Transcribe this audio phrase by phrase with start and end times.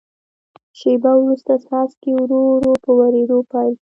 [0.79, 3.85] شیبه وروسته څاڅکي ورو ورو په ورېدو پیل شول.